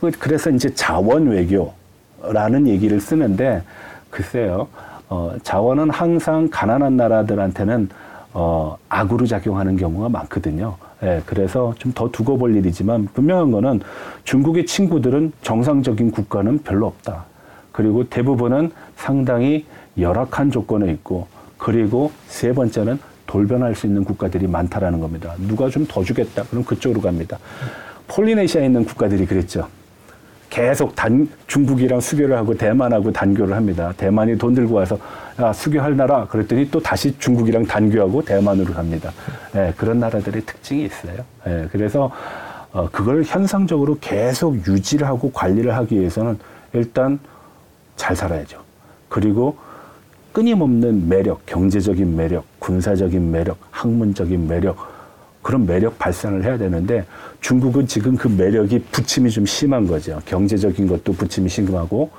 그- 0.00 0.10
그래서 0.18 0.50
이제 0.50 0.72
자원 0.74 1.26
외교라는 1.28 2.68
얘기를 2.68 3.00
쓰는데 3.00 3.62
글쎄요. 4.10 4.68
어, 5.08 5.32
자원은 5.42 5.90
항상 5.90 6.48
가난한 6.50 6.96
나라들한테는 6.96 7.88
어, 8.32 8.76
악으로 8.88 9.26
작용하는 9.26 9.76
경우가 9.76 10.08
많거든요. 10.08 10.76
예, 11.02 11.22
그래서 11.26 11.74
좀 11.78 11.92
더 11.94 12.10
두고 12.10 12.36
볼 12.38 12.54
일이지만 12.56 13.08
분명한 13.14 13.50
거는 13.50 13.80
중국의 14.24 14.66
친구들은 14.66 15.32
정상적인 15.42 16.10
국가는 16.10 16.58
별로 16.62 16.86
없다. 16.86 17.24
그리고 17.72 18.08
대부분은 18.08 18.70
상당히 18.96 19.66
열악한 19.98 20.50
조건에 20.50 20.90
있고 20.92 21.26
그리고 21.58 22.12
세 22.28 22.52
번째는 22.52 22.98
돌변할 23.26 23.74
수 23.74 23.86
있는 23.86 24.04
국가들이 24.04 24.46
많다라는 24.46 25.00
겁니다. 25.00 25.34
누가 25.48 25.68
좀 25.68 25.86
더 25.86 26.02
주겠다. 26.04 26.44
그럼 26.44 26.64
그쪽으로 26.64 27.00
갑니다. 27.00 27.38
폴리네시아에 28.08 28.66
있는 28.66 28.84
국가들이 28.84 29.24
그랬죠. 29.26 29.68
계속 30.50 30.96
단, 30.96 31.28
중국이랑 31.46 32.00
수교를 32.00 32.36
하고 32.36 32.54
대만하고 32.54 33.12
단교를 33.12 33.54
합니다. 33.54 33.94
대만이 33.96 34.36
돈 34.36 34.54
들고 34.54 34.74
와서 34.74 34.98
야, 35.40 35.52
수교할 35.52 35.96
나라 35.96 36.26
그랬더니 36.26 36.70
또 36.70 36.80
다시 36.80 37.16
중국이랑 37.18 37.64
단교하고 37.64 38.24
대만으로 38.24 38.74
갑니다. 38.74 39.12
예, 39.54 39.72
그런 39.76 40.00
나라들의 40.00 40.42
특징이 40.42 40.84
있어요. 40.84 41.24
예, 41.46 41.68
그래서 41.70 42.10
어, 42.72 42.88
그걸 42.90 43.22
현상적으로 43.22 43.96
계속 44.00 44.56
유지를 44.66 45.06
하고 45.06 45.30
관리를 45.32 45.74
하기 45.76 45.98
위해서는 45.98 46.38
일단 46.72 47.18
잘 47.96 48.16
살아야죠. 48.16 48.58
그리고 49.08 49.56
끊임없는 50.32 51.08
매력, 51.08 51.46
경제적인 51.46 52.16
매력, 52.16 52.44
군사적인 52.58 53.30
매력, 53.30 53.56
학문적인 53.70 54.46
매력, 54.46 54.76
그런 55.42 55.66
매력 55.66 55.98
발산을 55.98 56.44
해야 56.44 56.58
되는데 56.58 57.04
중국은 57.40 57.86
지금 57.86 58.16
그 58.16 58.28
매력이 58.28 58.84
부침이 58.90 59.30
좀 59.30 59.46
심한 59.46 59.86
거죠. 59.86 60.20
경제적인 60.26 60.86
것도 60.86 61.12
부침이 61.12 61.48
심하고 61.48 62.10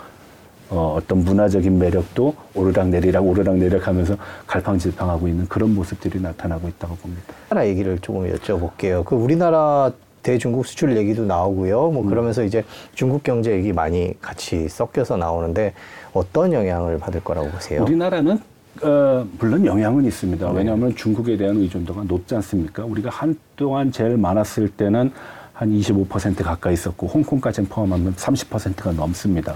어, 0.69 0.95
어떤 0.97 1.23
문화적인 1.23 1.77
매력도 1.77 2.33
오르락 2.55 2.87
내리락 2.89 3.25
오르락 3.25 3.57
내리락 3.57 3.87
하면서 3.87 4.15
갈팡질팡하고 4.47 5.27
있는 5.27 5.47
그런 5.47 5.75
모습들이 5.75 6.21
나타나고 6.21 6.67
있다고 6.69 6.95
봅니다. 6.95 7.33
우리나라 7.49 7.67
얘기를 7.67 7.99
조금 7.99 8.31
여쭤볼게요. 8.33 9.03
그 9.05 9.15
우리나라 9.15 9.91
대중국 10.23 10.65
수출 10.65 10.95
얘기도 10.95 11.25
나오고요. 11.25 11.89
음. 11.89 11.93
뭐 11.93 12.03
그러면서 12.05 12.43
이제 12.43 12.63
중국 12.93 13.23
경제 13.23 13.51
얘기 13.51 13.73
많이 13.73 14.13
같이 14.21 14.69
섞여서 14.69 15.17
나오는데 15.17 15.73
어떤 16.13 16.53
영향을 16.53 16.99
받을 16.99 17.21
거라고 17.23 17.49
보세요? 17.49 17.83
우리나라는 17.83 18.39
어, 18.81 19.27
물론 19.37 19.65
영향은 19.65 20.05
있습니다. 20.05 20.49
왜냐하면 20.51 20.95
중국에 20.95 21.37
대한 21.37 21.57
의존도가 21.57 22.03
높지 22.03 22.35
않습니까? 22.35 22.85
우리가 22.85 23.09
한동안 23.09 23.91
제일 23.91 24.17
많았을 24.17 24.69
때는 24.69 25.11
한 25.53 25.69
25% 25.69 26.43
가까이 26.43 26.73
있었고 26.73 27.07
홍콩까지 27.07 27.63
포함하면 27.63 28.15
30%가 28.15 28.93
넘습니다. 28.93 29.55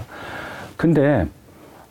근데 0.76 1.26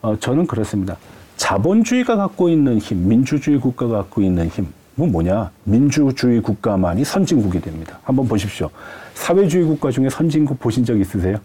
어, 0.01 0.15
저는 0.19 0.45
그렇습니다. 0.47 0.97
자본주의가 1.37 2.15
갖고 2.15 2.47
있는 2.47 2.77
힘, 2.77 3.07
민주주의 3.07 3.59
국가가 3.59 3.97
갖고 3.97 4.21
있는 4.21 4.47
힘, 4.47 4.67
뭐 4.93 5.07
뭐냐? 5.07 5.51
민주주의 5.63 6.39
국가만이 6.41 7.03
선진국이 7.03 7.59
됩니다. 7.59 7.99
한번 8.03 8.27
보십시오. 8.27 8.69
사회주의 9.15 9.65
국가 9.65 9.91
중에 9.91 10.09
선진국 10.09 10.59
보신 10.59 10.85
적 10.85 10.97
있으세요? 10.97 11.37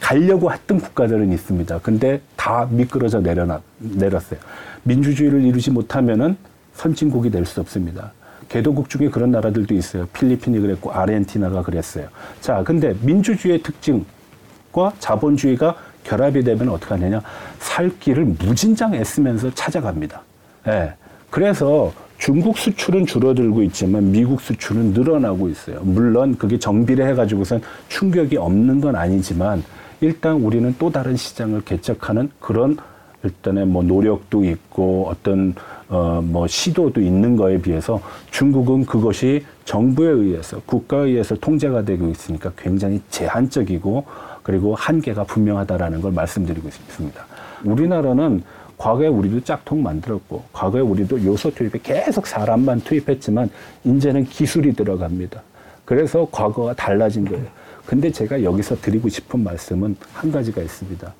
가려고 0.00 0.52
했던 0.52 0.80
국가들은 0.80 1.32
있습니다. 1.32 1.78
근데 1.80 2.20
다 2.36 2.66
미끄러져 2.70 3.20
내려놨, 3.20 3.60
내렸어요. 3.78 4.40
민주주의를 4.82 5.42
이루지 5.44 5.70
못하면은 5.70 6.36
선진국이 6.74 7.30
될 7.30 7.44
수 7.44 7.60
없습니다. 7.60 8.12
개도국 8.48 8.88
중에 8.88 9.10
그런 9.10 9.30
나라들도 9.30 9.74
있어요. 9.74 10.06
필리핀이 10.12 10.58
그랬고, 10.58 10.90
아르헨티나가 10.90 11.62
그랬어요. 11.62 12.08
자, 12.40 12.64
근데 12.64 12.96
민주주의의 13.02 13.62
특징과 13.62 14.92
자본주의가 14.98 15.76
결합이 16.02 16.42
되면 16.42 16.70
어떻게 16.70 16.94
하느냐? 16.94 17.20
살 17.58 17.90
길을 18.00 18.24
무진장 18.24 18.94
애쓰면서 18.94 19.54
찾아갑니다. 19.54 20.22
예. 20.68 20.94
그래서 21.28 21.92
중국 22.18 22.58
수출은 22.58 23.06
줄어들고 23.06 23.62
있지만 23.64 24.10
미국 24.10 24.40
수출은 24.40 24.94
늘어나고 24.94 25.48
있어요. 25.48 25.80
물론 25.82 26.36
그게 26.36 26.58
정비를 26.58 27.06
해가지고선 27.08 27.62
충격이 27.88 28.36
없는 28.36 28.80
건 28.80 28.96
아니지만 28.96 29.62
일단 30.00 30.36
우리는 30.36 30.74
또 30.78 30.90
다른 30.90 31.16
시장을 31.16 31.62
개척하는 31.62 32.30
그런 32.40 32.76
일단의 33.22 33.66
뭐 33.66 33.82
노력도 33.82 34.44
있고 34.44 35.08
어떤 35.08 35.54
어 35.88 36.20
뭐 36.22 36.46
시도도 36.46 37.00
있는 37.00 37.36
거에 37.36 37.60
비해서 37.60 38.00
중국은 38.30 38.86
그것이 38.86 39.44
정부에 39.64 40.08
의해서 40.08 40.60
국가에 40.64 41.02
의해서 41.08 41.34
통제가 41.34 41.84
되고 41.84 42.08
있으니까 42.08 42.52
굉장히 42.56 43.02
제한적이고 43.10 44.04
그리고 44.42 44.74
한계가 44.76 45.24
분명하다라는 45.24 46.00
걸 46.00 46.12
말씀드리고 46.12 46.70
싶습니다. 46.70 47.26
우리나라는 47.64 48.42
과거에 48.78 49.08
우리도 49.08 49.40
짝퉁 49.42 49.82
만들었고 49.82 50.44
과거에 50.52 50.80
우리도 50.80 51.24
요소 51.24 51.50
투입에 51.54 51.80
계속 51.82 52.26
사람만 52.26 52.80
투입했지만 52.82 53.50
이제는 53.84 54.24
기술이 54.26 54.72
들어갑니다. 54.74 55.42
그래서 55.84 56.26
과거가 56.30 56.74
달라진 56.74 57.24
거예요. 57.24 57.44
근데 57.90 58.08
제가 58.12 58.44
여기서 58.44 58.76
드리고 58.76 59.08
싶은 59.08 59.42
말씀은 59.42 59.96
한 60.12 60.30
가지가 60.30 60.62
있습니다. 60.62 61.12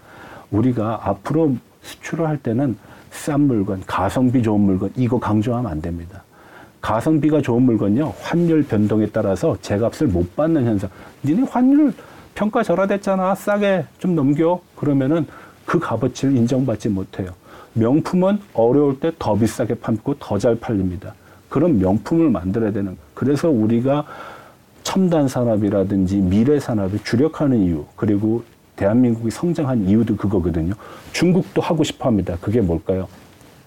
우리가 0.53 1.01
앞으로 1.03 1.57
수출을 1.83 2.29
할 2.29 2.39
때는 2.39 2.77
싼 3.11 3.41
물건, 3.41 3.83
가성비 3.89 4.41
좋은 4.41 4.61
물건 4.61 4.93
이거 4.95 5.19
강조하면 5.19 5.69
안 5.69 5.83
됩니다. 5.83 6.23
가성비가 6.81 7.43
좋은 7.43 7.63
물건요 7.65 8.15
환율 8.21 8.63
변동에 8.63 9.09
따라서 9.09 9.57
제값을 9.61 10.07
못 10.07 10.37
받는 10.37 10.65
현상. 10.65 10.89
니네 11.25 11.43
환율 11.51 11.93
평가 12.37 12.63
절하됐잖아 12.63 13.35
싸게 13.35 13.87
좀 13.99 14.15
넘겨 14.15 14.61
그러면은 14.77 15.27
그 15.67 15.81
값어치를 15.81 16.37
인정받지 16.37 16.89
못해요. 16.89 17.31
명품은 17.73 18.39
어려울 18.55 19.01
때 19.01 19.11
더 19.19 19.35
비싸게 19.35 19.75
팔고 19.75 20.21
더 20.21 20.39
잘 20.39 20.55
팔립니다. 20.55 21.15
그런 21.49 21.81
명품을 21.81 22.31
만들어야 22.31 22.71
되는. 22.71 22.97
그래서 23.15 23.51
우리가 23.51 24.07
첨단 24.91 25.29
산업이라든지 25.29 26.17
미래 26.17 26.59
산업에 26.59 26.99
주력하는 27.05 27.59
이유 27.61 27.85
그리고 27.95 28.43
대한민국이 28.75 29.31
성장한 29.31 29.87
이유도 29.89 30.17
그거거든요. 30.17 30.75
중국도 31.13 31.63
하고 31.63 31.85
싶어 31.85 32.07
합니다. 32.09 32.37
그게 32.41 32.61
뭘까요? 32.61 33.07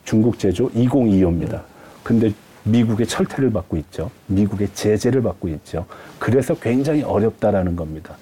중국 0.03 0.37
제조 0.37 0.69
2025입니다. 0.71 1.61
근데 2.03 2.33
미국의 2.65 3.07
철퇴를 3.07 3.53
받고 3.53 3.77
있죠. 3.77 4.11
미국의 4.27 4.73
제재를 4.73 5.23
받고 5.23 5.47
있죠. 5.47 5.85
그래서 6.19 6.55
굉장히 6.55 7.03
어렵다라는 7.03 7.77
겁니다. 7.77 8.17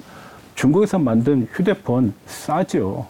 중국에서 0.53 0.99
만든 0.99 1.47
휴대폰 1.51 2.13
싸죠. 2.27 3.07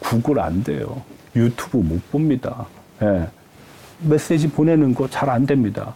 구글 0.00 0.40
안 0.40 0.64
돼요. 0.64 1.02
유튜브 1.36 1.76
못 1.76 2.10
봅니다. 2.10 2.66
예. 3.00 3.28
메시지 4.00 4.48
보내는 4.50 4.92
거 4.92 5.06
잘 5.06 5.30
안 5.30 5.46
됩니다. 5.46 5.94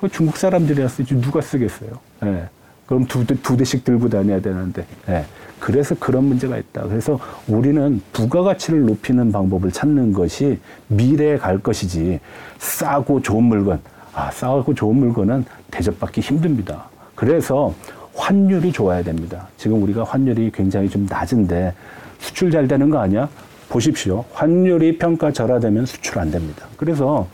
그 0.00 0.08
중국 0.08 0.38
사람들이라 0.38 0.88
쓰지 0.88 1.20
누가 1.20 1.42
쓰겠어요. 1.42 1.90
예. 2.24 2.48
그럼 2.90 3.04
두, 3.06 3.24
대- 3.24 3.36
두 3.40 3.56
대씩 3.56 3.84
들고 3.84 4.08
다녀야 4.08 4.40
되는데. 4.40 4.84
예. 5.08 5.24
그래서 5.60 5.94
그런 6.00 6.24
문제가 6.24 6.58
있다. 6.58 6.82
그래서 6.88 7.20
우리는 7.46 8.02
부가가치를 8.12 8.84
높이는 8.84 9.30
방법을 9.30 9.70
찾는 9.70 10.12
것이 10.12 10.58
미래에 10.88 11.38
갈 11.38 11.58
것이지 11.60 12.18
싸고 12.58 13.22
좋은 13.22 13.44
물건. 13.44 13.78
아, 14.12 14.28
싸고 14.32 14.74
좋은 14.74 14.96
물건은 14.96 15.44
대접받기 15.70 16.20
힘듭니다. 16.20 16.86
그래서 17.14 17.72
환율이 18.16 18.72
좋아야 18.72 19.04
됩니다. 19.04 19.46
지금 19.56 19.80
우리가 19.84 20.02
환율이 20.02 20.50
굉장히 20.52 20.88
좀 20.88 21.06
낮은데 21.08 21.72
수출 22.18 22.50
잘 22.50 22.66
되는 22.66 22.90
거 22.90 22.98
아니야? 22.98 23.28
보십시오. 23.68 24.24
환율이 24.32 24.98
평가 24.98 25.30
절하되면 25.30 25.86
수출 25.86 26.18
안 26.18 26.32
됩니다. 26.32 26.66
그래서 26.76 27.28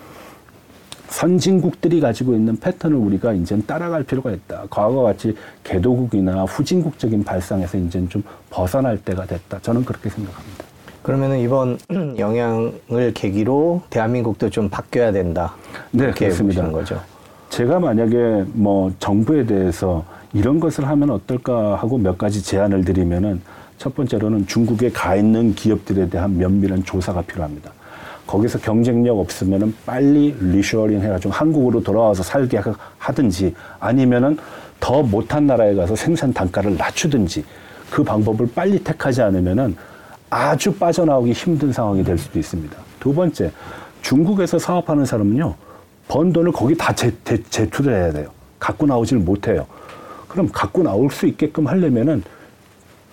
선진국들이 1.08 2.00
가지고 2.00 2.34
있는 2.34 2.56
패턴을 2.56 2.96
우리가 2.96 3.32
이제 3.32 3.58
따라갈 3.66 4.02
필요가 4.02 4.30
있다. 4.30 4.64
과거와 4.70 5.12
같이 5.12 5.34
개도국이나 5.64 6.44
후진국적인 6.44 7.24
발상에서 7.24 7.78
이제 7.78 8.04
좀 8.08 8.22
벗어날 8.50 8.98
때가 8.98 9.26
됐다. 9.26 9.58
저는 9.62 9.84
그렇게 9.84 10.08
생각합니다. 10.10 10.64
그러면은 11.02 11.38
이번 11.38 11.78
영향을 12.18 13.12
계기로 13.14 13.82
대한민국도 13.90 14.50
좀 14.50 14.68
바뀌어야 14.68 15.12
된다. 15.12 15.54
네, 15.92 16.10
그렇습니다. 16.10 16.68
거죠. 16.70 17.00
제가 17.50 17.78
만약에 17.78 18.44
뭐 18.52 18.92
정부에 18.98 19.46
대해서 19.46 20.04
이런 20.32 20.58
것을 20.58 20.86
하면 20.88 21.10
어떨까 21.10 21.76
하고 21.76 21.96
몇 21.96 22.18
가지 22.18 22.42
제안을 22.42 22.84
드리면은 22.84 23.40
첫 23.78 23.94
번째로는 23.94 24.46
중국에 24.46 24.90
가 24.90 25.14
있는 25.14 25.54
기업들에 25.54 26.08
대한 26.08 26.36
면밀한 26.36 26.84
조사가 26.84 27.22
필요합니다. 27.22 27.70
거기서 28.26 28.58
경쟁력 28.58 29.18
없으면은 29.18 29.74
빨리 29.84 30.34
리쇼어링 30.40 31.00
해가지고 31.00 31.32
한국으로 31.32 31.82
돌아와서 31.82 32.22
살게 32.22 32.58
하- 32.58 32.74
하든지 32.98 33.54
아니면은 33.78 34.36
더 34.80 35.02
못한 35.02 35.46
나라에 35.46 35.74
가서 35.74 35.94
생산 35.96 36.32
단가를 36.32 36.76
낮추든지 36.76 37.44
그 37.90 38.02
방법을 38.02 38.48
빨리 38.54 38.82
택하지 38.82 39.22
않으면은 39.22 39.76
아주 40.28 40.72
빠져나오기 40.74 41.32
힘든 41.32 41.72
상황이 41.72 42.02
될 42.02 42.18
수도 42.18 42.38
있습니다. 42.38 42.76
두 42.98 43.14
번째, 43.14 43.52
중국에서 44.02 44.58
사업하는 44.58 45.04
사람은요, 45.06 45.54
번 46.08 46.32
돈을 46.32 46.50
거기 46.52 46.76
다 46.76 46.92
재, 46.94 47.12
재, 47.24 47.40
재투를 47.44 47.94
해야 47.94 48.12
돼요. 48.12 48.28
갖고 48.58 48.86
나오질 48.86 49.18
못해요. 49.18 49.66
그럼 50.28 50.48
갖고 50.52 50.82
나올 50.82 51.10
수 51.10 51.26
있게끔 51.26 51.66
하려면은 51.68 52.22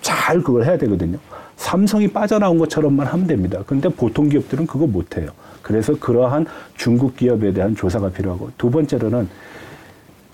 잘 0.02 0.42
그걸 0.42 0.66
해야 0.66 0.78
되거든요. 0.80 1.18
삼성이 1.64 2.10
빠져나온 2.10 2.58
것처럼만 2.58 3.08
하면 3.08 3.26
됩니다. 3.26 3.64
근데 3.66 3.88
보통 3.88 4.28
기업들은 4.28 4.68
그거 4.68 4.86
못해요. 4.86 5.30
그래서 5.62 5.98
그러한 5.98 6.46
중국 6.76 7.16
기업에 7.16 7.54
대한 7.54 7.74
조사가 7.74 8.10
필요하고 8.10 8.52
두 8.58 8.70
번째로는 8.70 9.30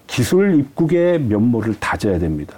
기술 0.08 0.60
입국의 0.60 1.22
면모를 1.22 1.76
다져야 1.80 2.18
됩니다. 2.18 2.56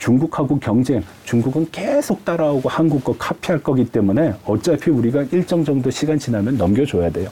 중국하고 0.00 0.58
경쟁, 0.58 1.04
중국은 1.22 1.68
계속 1.70 2.24
따라오고 2.24 2.68
한국 2.68 3.04
거 3.04 3.16
카피할 3.16 3.62
거기 3.62 3.84
때문에 3.84 4.34
어차피 4.44 4.90
우리가 4.90 5.22
일정 5.30 5.64
정도 5.64 5.88
시간 5.88 6.18
지나면 6.18 6.56
넘겨줘야 6.56 7.10
돼요. 7.10 7.30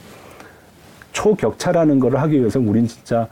초격차라는 1.11 1.99
걸 1.99 2.15
하기 2.15 2.39
위해서 2.39 2.61
우린 2.61 2.87
진짜 2.87 3.27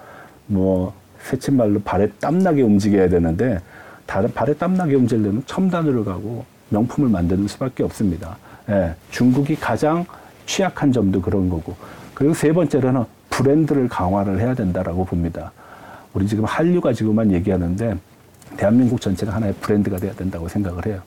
뭐 0.47 0.93
새침말로 1.21 1.79
발에 1.79 2.09
땀나게 2.19 2.61
움직여야 2.61 3.07
되는데 3.07 3.59
발에 4.05 4.53
땀나게 4.53 4.95
움직이려면 4.95 5.43
첨단으로 5.45 6.03
가고 6.03 6.50
명품을 6.71 7.09
만드는 7.09 7.47
수밖에 7.47 7.83
없습니다. 7.83 8.37
예, 8.69 8.95
중국이 9.11 9.55
가장 9.55 10.05
취약한 10.45 10.91
점도 10.91 11.21
그런 11.21 11.49
거고 11.49 11.75
그리고 12.13 12.33
세 12.33 12.51
번째로는 12.51 13.05
브랜드를 13.29 13.87
강화를 13.87 14.39
해야 14.39 14.53
된다라고 14.53 15.05
봅니다. 15.05 15.51
우리 16.13 16.27
지금 16.27 16.43
한류 16.45 16.81
가지고만 16.81 17.31
얘기하는데 17.31 17.97
대한민국 18.57 18.99
전체가 18.99 19.33
하나의 19.33 19.53
브랜드가 19.61 19.97
돼야 19.97 20.13
된다고 20.13 20.47
생각을 20.47 20.85
해요. 20.85 21.01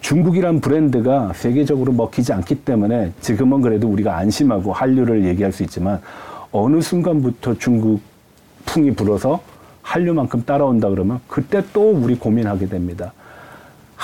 중국이란 0.00 0.60
브랜드가 0.60 1.32
세계적으로 1.34 1.92
먹히지 1.92 2.32
않기 2.32 2.64
때문에 2.64 3.12
지금은 3.20 3.60
그래도 3.60 3.88
우리가 3.88 4.16
안심하고 4.16 4.72
한류를 4.72 5.24
얘기할 5.26 5.52
수 5.52 5.62
있지만 5.64 6.00
어느 6.52 6.80
순간부터 6.80 7.58
중국 7.58 8.00
풍이 8.64 8.92
불어서 8.94 9.42
한류만큼 9.82 10.44
따라온다 10.44 10.88
그러면 10.88 11.20
그때 11.26 11.62
또 11.72 11.90
우리 11.90 12.14
고민하게 12.14 12.68
됩니다. 12.68 13.12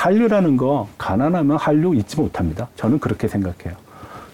한류라는 0.04 0.58
거 0.58 0.86
가난하면 0.98 1.56
한류 1.56 1.94
잊지 1.94 2.20
못합니다. 2.20 2.68
저는 2.76 2.98
그렇게 2.98 3.26
생각해요. 3.26 3.74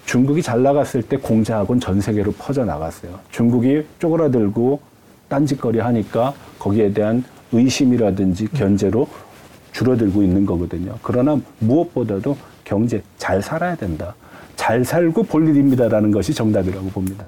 중국이 0.04 0.42
잘 0.42 0.64
나갔을 0.64 1.00
때 1.00 1.16
공자학원 1.16 1.78
전 1.78 2.00
세계로 2.00 2.32
퍼져 2.32 2.64
나갔어요. 2.64 3.20
중국이 3.30 3.86
쪼그라들고 4.00 4.80
딴짓거리 5.28 5.78
하니까 5.78 6.34
거기에 6.58 6.92
대한 6.92 7.22
의심이라든지 7.52 8.48
견제로 8.48 9.06
줄어들고 9.70 10.24
있는 10.24 10.44
거거든요. 10.44 10.96
그러나 11.04 11.38
무엇보다도 11.60 12.36
경제 12.64 13.00
잘 13.16 13.40
살아야 13.40 13.76
된다. 13.76 14.16
잘 14.56 14.84
살고 14.84 15.22
볼 15.22 15.46
일입니다라는 15.46 16.10
것이 16.10 16.34
정답이라고 16.34 16.88
봅니다. 16.88 17.26